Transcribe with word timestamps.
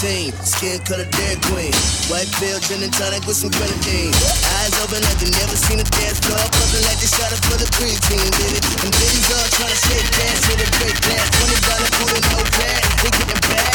14, 0.00 0.32
skin 0.48 0.80
color 0.88 1.04
dead 1.12 1.36
queen. 1.52 1.76
White 2.08 2.32
pill, 2.40 2.56
gin 2.64 2.80
and 2.80 2.88
tonic 2.88 3.20
with 3.28 3.36
some 3.36 3.52
grenadine. 3.52 4.16
Eyes 4.56 4.72
open 4.80 5.04
like 5.04 5.20
they 5.20 5.28
never 5.28 5.52
seen 5.52 5.76
a 5.76 5.84
dance 5.84 6.16
floor. 6.24 6.40
Puffin' 6.40 6.88
like 6.88 6.96
they 7.04 7.10
shot 7.10 7.28
up 7.28 7.40
for 7.44 7.60
the 7.60 7.68
green 7.76 8.00
team, 8.08 8.24
did. 8.40 8.64
And 8.80 8.92
bitties 8.96 9.28
all 9.28 9.44
tryna 9.60 9.76
shake 9.76 10.08
dance 10.16 10.40
with 10.48 10.64
a 10.64 10.68
great 10.80 10.96
glass. 11.04 11.28
Twenty 11.36 11.58
dollar 11.68 11.90
food 12.00 12.16
and 12.16 12.26
no 12.32 12.40
pad, 12.48 12.80
they 13.04 13.10
getting 13.12 13.42
bad. 13.44 13.72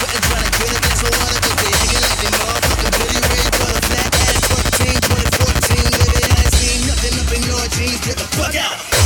Sweatin' 0.00 0.24
tryna 0.32 0.48
get 0.48 0.70
it, 0.72 0.80
that's 0.80 1.02
a 1.04 1.08
water, 1.12 1.40
cause 1.44 1.56
they 1.60 1.72
acting 1.76 2.02
like 2.08 2.18
they 2.24 2.32
motherfucking 2.40 2.92
pretty 2.96 3.20
red, 3.20 3.50
but 3.60 3.68
a 3.68 3.80
flat 3.84 4.08
ass 4.16 4.44
14, 4.80 4.96
2014, 5.12 5.92
nigga, 5.92 6.20
I 6.24 6.40
ain't 6.40 6.54
seen 6.56 6.80
nothing 6.88 7.14
up 7.20 7.30
in 7.36 7.42
your 7.44 7.64
jeans, 7.76 8.00
get 8.00 8.16
the 8.16 8.28
fuck 8.32 8.56
out. 8.56 8.99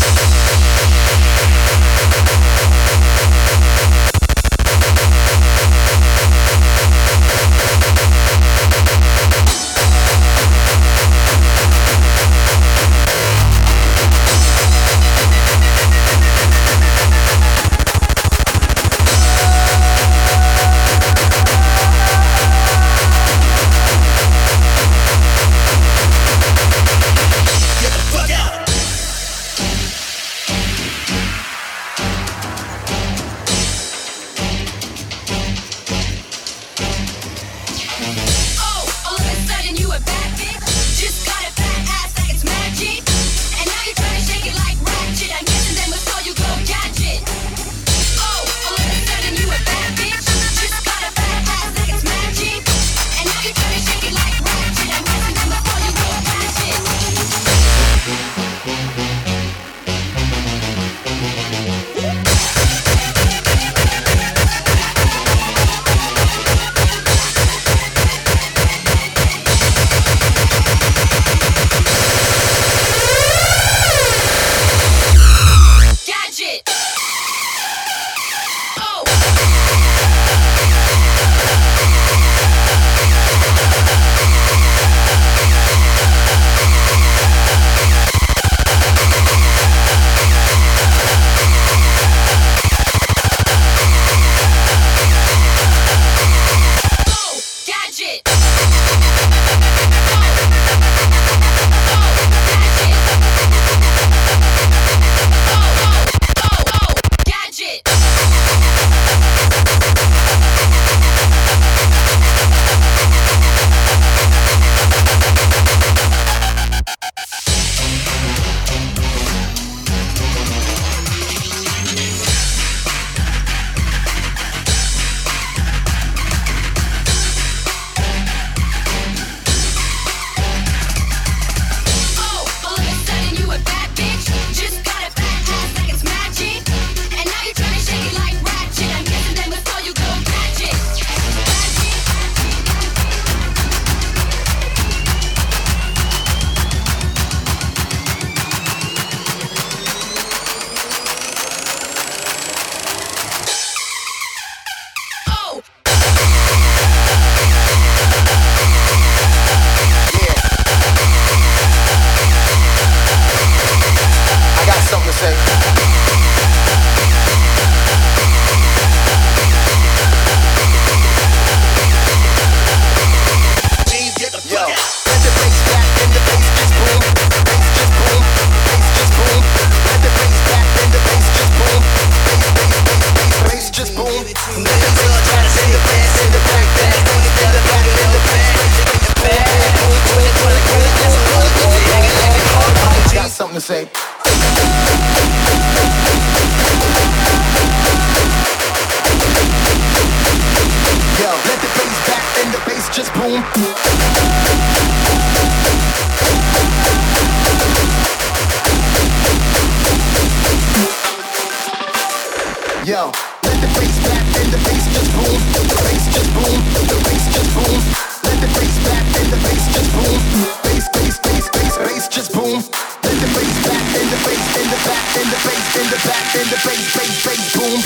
in 226.44 226.50
the 226.50 226.56
bass, 226.56 226.94
bass, 226.94 227.24
bass, 227.24 227.56
boom. 227.56 227.80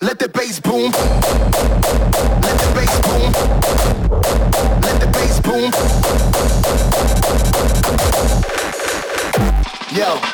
Let 0.00 0.18
the 0.18 0.28
bass 0.28 0.58
boom. 0.60 0.90
Let 2.42 2.58
the 2.58 2.66
bass 2.74 3.00
boom. 3.06 3.32
Let 4.82 5.00
the 5.00 5.06
bass 5.12 5.40
boom. 5.40 5.70
Yo. 9.96 10.33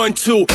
Run 0.00 0.14
to. 0.14 0.49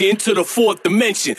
Into 0.00 0.34
the 0.34 0.44
fourth 0.44 0.82
dimension. 0.82 1.36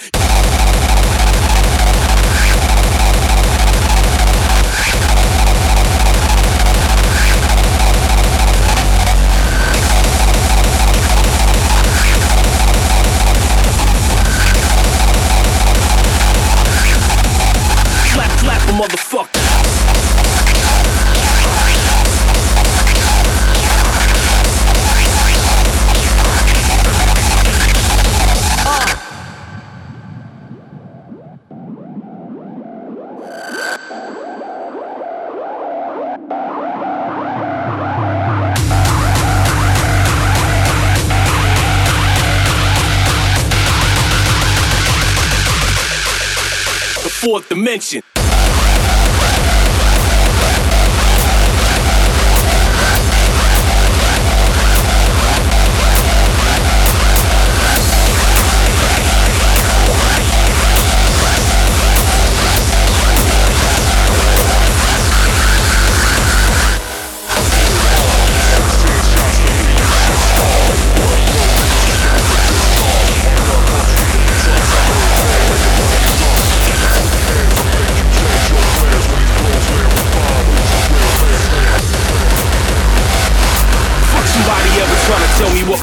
Fourth 47.42 47.50
dimension. 47.50 48.11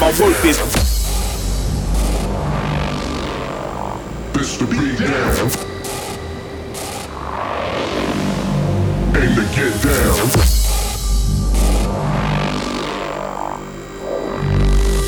My 0.09 0.25
worth 0.25 0.45
is. 0.45 0.57
This 4.33 4.57
to 4.57 4.65
be 4.65 4.95
down. 4.97 5.49
Aim 9.15 9.35
to 9.35 9.43
get 9.55 9.73
down. 9.83 10.29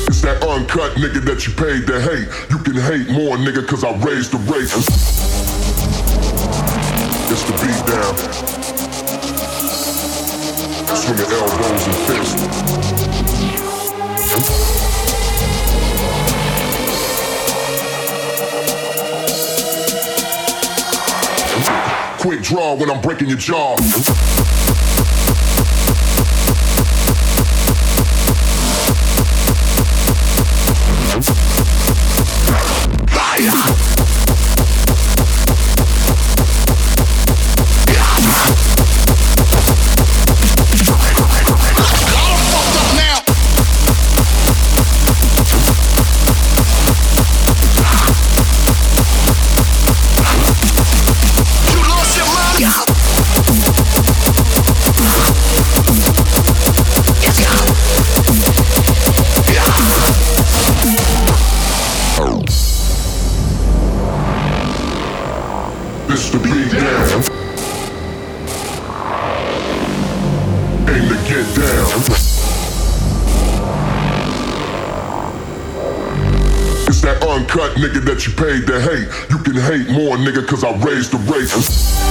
It's 0.06 0.20
that 0.22 0.44
uncut 0.46 0.92
nigga 0.92 1.24
that 1.24 1.46
you 1.46 1.52
paid 1.54 1.86
to 1.88 2.00
hate. 2.00 2.28
You 2.50 2.58
can 2.58 2.74
hate 2.74 3.10
more, 3.10 3.36
nigga, 3.36 3.66
cause 3.66 3.82
I 3.82 3.92
raised 4.04 4.32
the 4.32 4.38
race. 4.52 4.76
It's 7.32 7.42
the 7.44 7.52
beat 7.60 7.86
down. 7.88 8.14
Swinging 10.94 11.32
elbows 11.32 11.86
and 11.86 11.96
fists. 12.06 13.01
Quick 22.22 22.42
draw 22.42 22.74
when 22.74 22.88
I'm 22.88 23.00
breaking 23.00 23.26
your 23.26 23.36
jaw. 23.36 23.74
hate 79.62 79.88
more, 79.90 80.16
nigga, 80.16 80.46
cause 80.46 80.64
I 80.64 80.72
raised 80.84 81.12
the 81.12 81.18
race. 81.32 82.01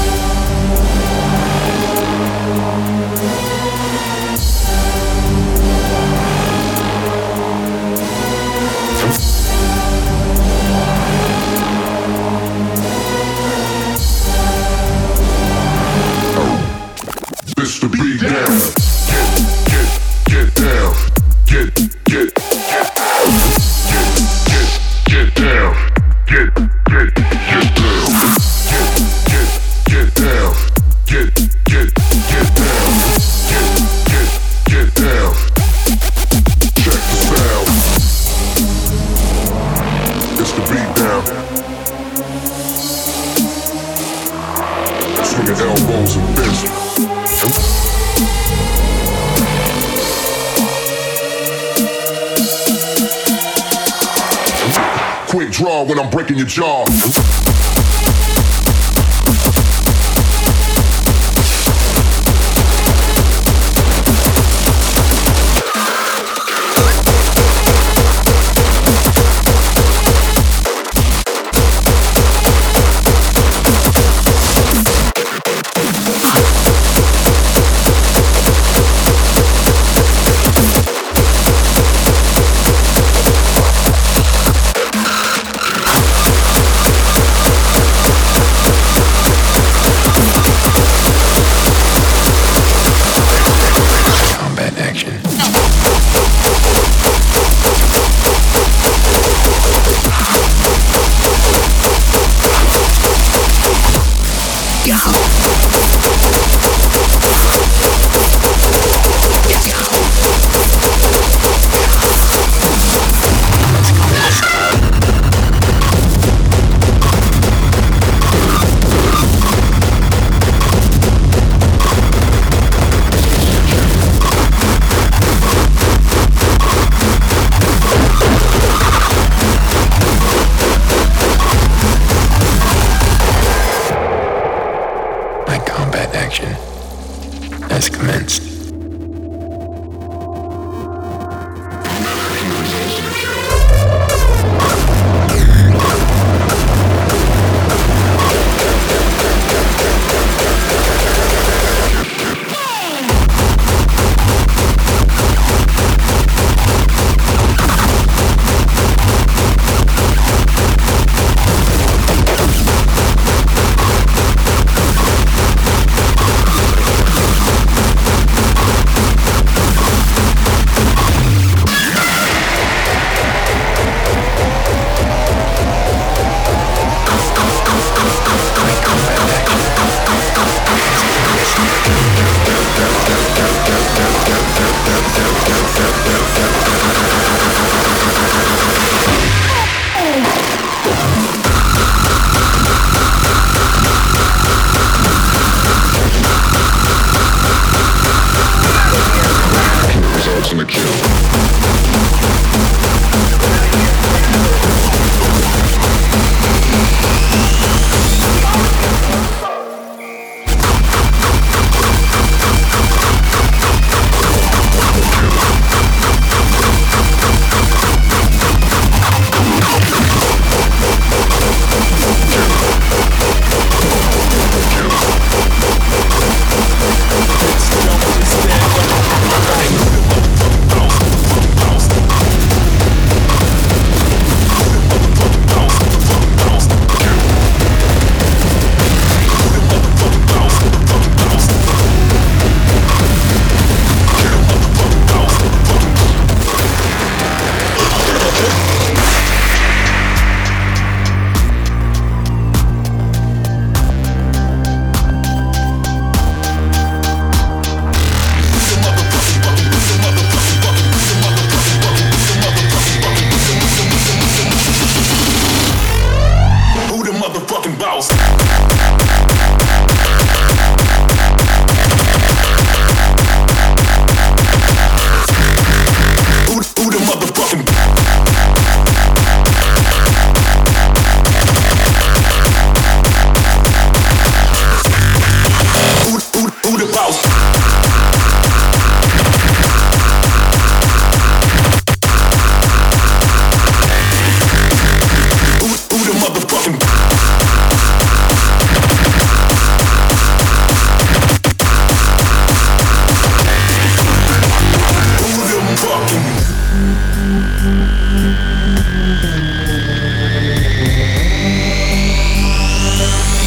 quick 55.31 55.50
draw 55.50 55.83
when 55.83 55.97
I'm 55.97 56.09
breaking 56.09 56.38
your 56.38 56.45
jaw. 56.45 57.50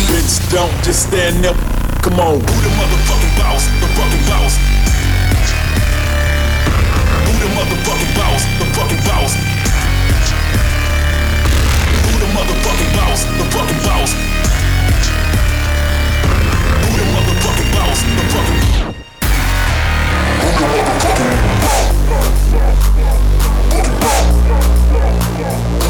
Bitch, 0.08 0.40
don't 0.50 0.72
just 0.82 1.08
stand 1.08 1.44
there. 1.44 1.52
Come 2.00 2.18
on. 2.20 2.40
Who 2.40 2.56
the 2.64 2.72
motherfucking 2.72 3.36
boss? 3.36 3.68
The 3.80 3.88
fucking 3.92 4.24
boss. 4.24 4.56
Who 7.24 7.32
the 7.36 7.48
motherfucking 7.52 8.12
boss? 8.16 8.42
The 8.58 8.64
fucking 8.72 9.02
boss. 9.04 9.36
Who 12.00 12.12
the 12.16 12.28
motherfucking 12.32 12.92
boss? 12.96 13.20
The 13.24 13.44
fucking 13.52 13.80
boss. 13.84 14.10
Who 16.80 16.88
the 16.96 17.04
motherfucking 17.12 17.70
boss? 17.76 18.00
The 18.00 18.24
fucking. 18.32 18.60
Who 20.40 20.48
the 20.48 20.64
motherfucking 20.64 21.28
boss? 21.36 21.92
Fucking 22.08 24.00
boss. 24.00 24.73
Thank 25.54 25.82
you. 25.82 25.83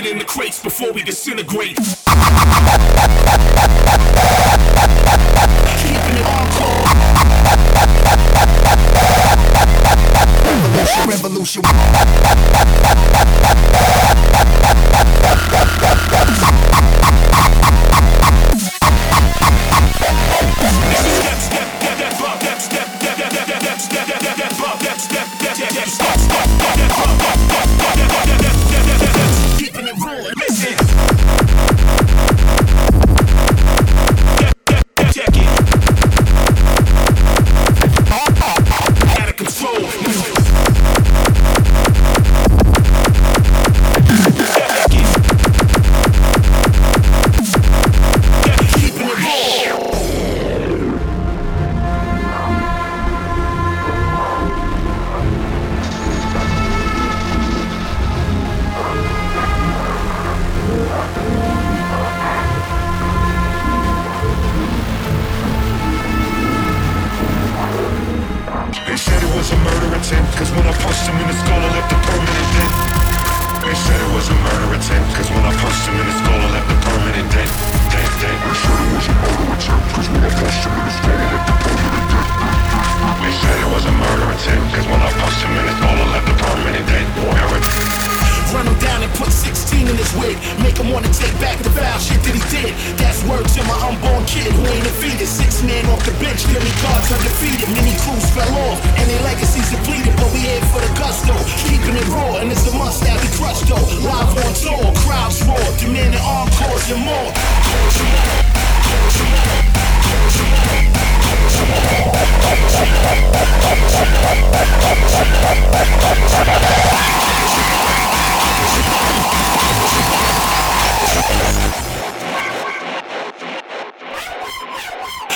it 0.00 0.12
in 0.12 0.18
the 0.18 0.24
crates 0.24 0.62
before 0.62 0.92
we 0.92 1.02
disintegrate. 1.02 1.76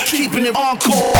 Keeping 0.05 0.45
it 0.45 0.55
encore. 0.55 1.13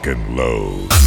Lock 0.00 0.16
and 0.16 0.99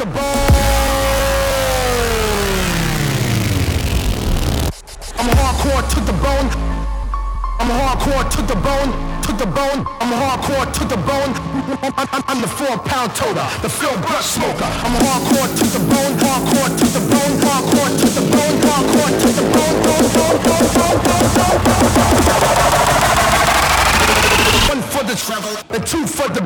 the 0.00 0.06
bone. 0.06 0.16
I'm 5.20 5.28
hardcore 5.36 5.84
to 5.92 6.00
the 6.00 6.16
bone. 6.24 6.48
I'm 7.60 7.68
hardcore 7.68 8.24
to 8.32 8.40
the 8.48 8.56
bone. 8.64 8.90
To 9.28 9.32
the 9.36 9.44
bone. 9.44 9.84
I'm 10.00 10.12
hardcore 10.16 10.72
to 10.72 10.84
the 10.88 10.96
bone. 10.96 11.32
I'm 12.28 12.40
the 12.40 12.48
four 12.48 12.78
pound 12.78 13.14
toter, 13.14 13.44
the 13.60 13.68
field 13.68 14.00
brush 14.00 14.24
smoker. 14.24 14.70
I'm 14.84 14.96
hardcore 15.04 15.52
to 15.58 15.64
the 15.68 15.80
bone. 15.92 16.16
Hardcore 16.24 16.70
to 16.80 16.86
the 16.96 17.00
bone. 17.12 17.34
Hardcore 17.44 17.92
to 18.00 18.06
the 18.16 18.24
bone. 18.32 18.56
Hardcore 18.68 19.12
to 19.20 19.28
the 19.36 19.44
bone. 19.52 19.76
Bone, 19.84 20.08
bone, 20.16 20.40
bone, 20.48 20.64
bone, 20.64 20.80
bone, 20.80 20.96
bone, 21.04 21.36
bone, 21.36 21.60
bone 22.24 23.19
the 25.10 25.16
travel, 25.16 25.56
and 25.70 25.84
two 25.84 26.06
for 26.06 26.28
the 26.28 26.40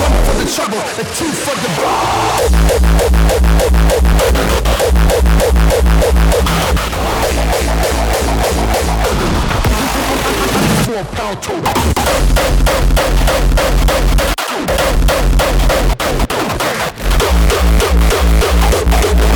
One 0.00 0.14
for 0.24 0.34
the 0.38 0.44
trouble, 0.54 0.78
and 0.78 1.08
two 1.16 1.32
for 1.32 1.56
the. 1.56 1.70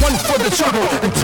One 0.05 0.16
for 0.18 0.39
the 0.39 0.51
trouble, 0.51 1.24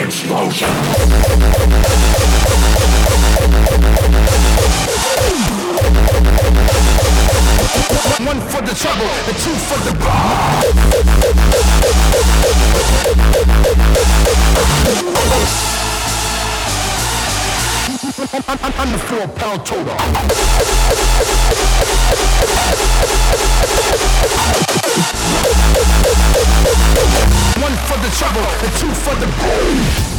explosion. 0.00 0.68
One 8.26 8.40
for 8.40 8.62
the 8.62 8.74
trouble, 8.74 9.08
two 9.42 9.54
for 9.54 9.78
the 9.84 9.96
pound 18.42 19.64
total. 19.64 19.84
One 27.62 27.76
for 27.86 27.98
the 27.98 28.10
trouble 28.18 28.46
and 28.62 28.72
two 28.78 28.90
for 28.94 29.14
the 29.14 29.26
pain. 29.40 30.15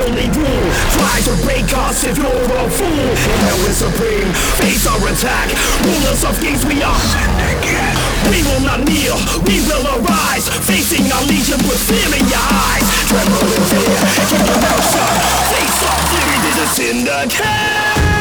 Only 0.00 0.28
rule. 0.30 0.68
Try 0.94 1.16
to 1.26 1.34
break 1.42 1.68
us 1.86 2.04
if 2.04 2.16
you're 2.18 2.26
a 2.28 2.70
fool. 2.70 3.08
Now 3.46 3.56
we're 3.62 3.74
supreme, 3.74 4.30
face 4.62 4.86
our 4.86 5.02
attack. 5.08 5.50
Rulers 5.84 6.22
of 6.24 6.38
kings, 6.40 6.64
we 6.66 6.82
are. 6.82 7.02
We 8.30 8.42
will 8.42 8.60
not 8.60 8.84
kneel, 8.84 9.16
we 9.46 9.60
will 9.66 9.84
arise. 9.98 10.48
Facing 10.66 11.10
our 11.12 11.24
legion 11.26 11.58
with 11.66 11.80
fear 11.88 12.08
in 12.14 12.24
your 12.28 12.46
eyes. 12.46 12.86
Tremble 13.08 13.48
in 13.48 13.62
fear, 13.70 13.98
keep 14.28 14.42
your 14.46 14.60
mouth 14.62 14.86
shut. 14.92 15.14
Face 15.50 15.78
theory, 16.10 16.38
this 16.44 16.56
is 16.58 16.70
syndicate. 16.76 17.38
Tremble 17.42 18.12
in 18.12 18.17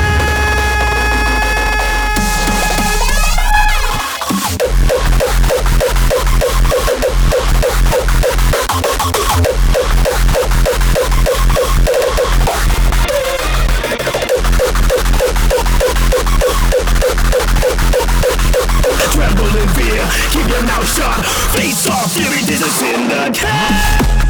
fear, 19.87 20.05
keep 20.31 20.47
your 20.49 20.63
mouth 20.63 20.87
shut. 20.87 21.25
Face 21.55 21.87
off, 21.87 22.11
theory, 22.11 22.43
this 22.43 22.61
is 22.61 22.75
syndicate. 22.75 24.26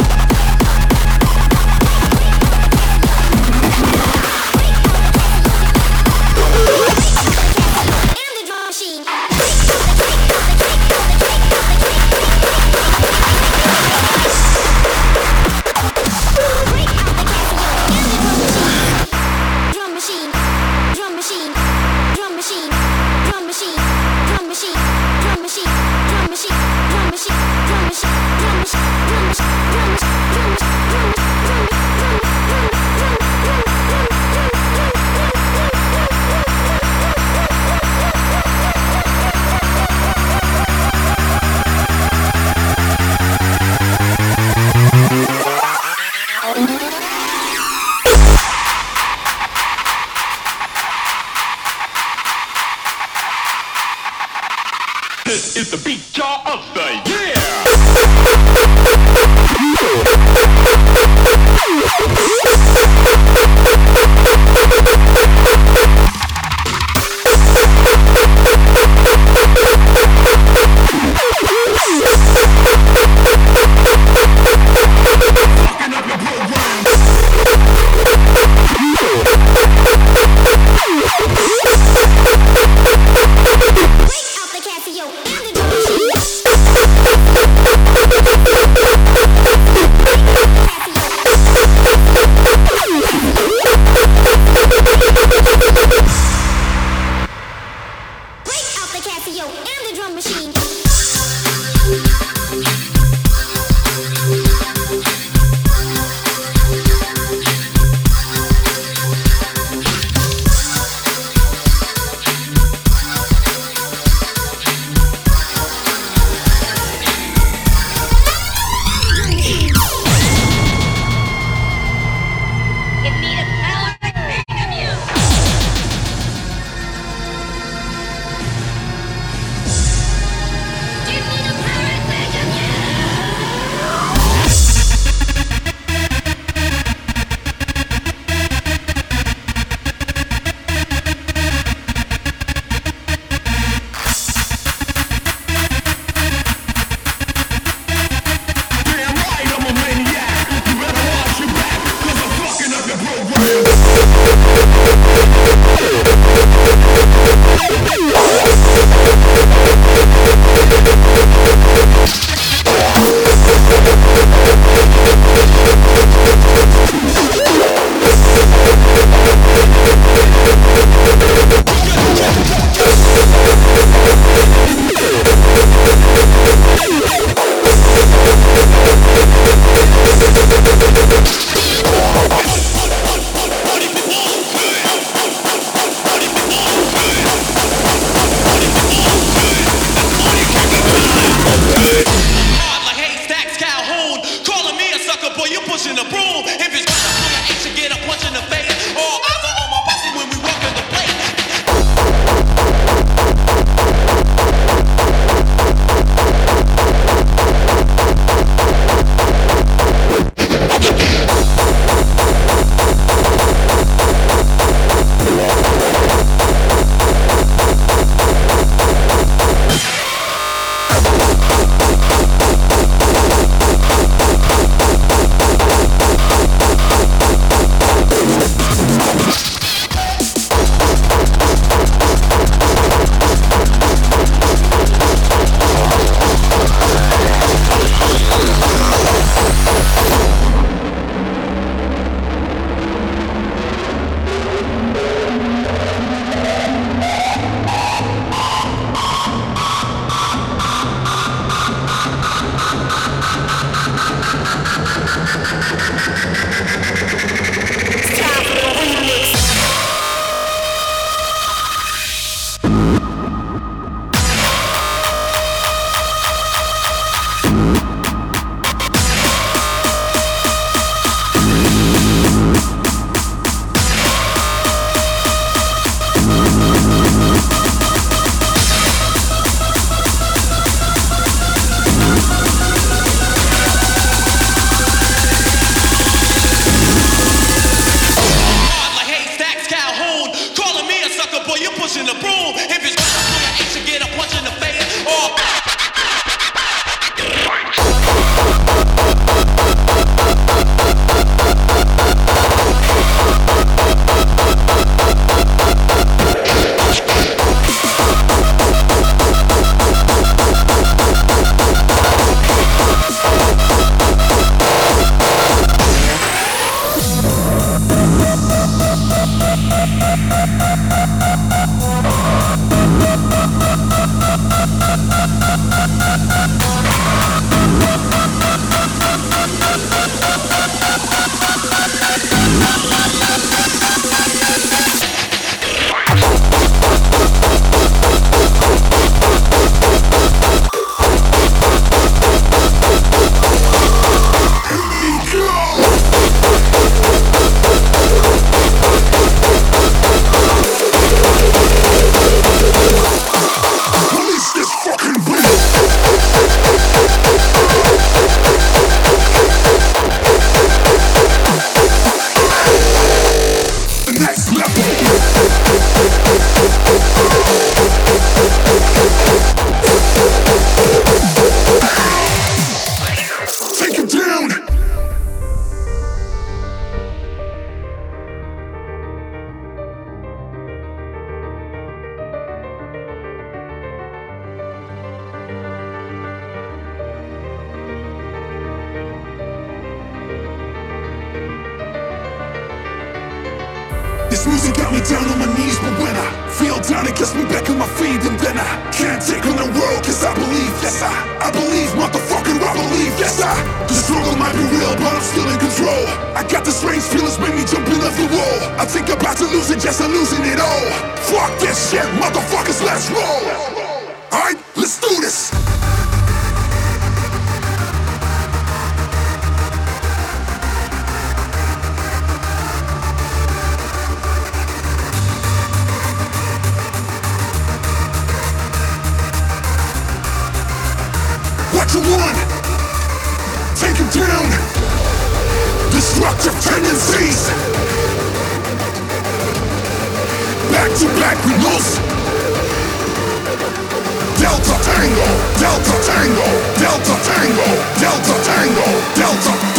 Delta 447.99 448.33
Tango, 448.43 448.85
Delta, 449.15 449.76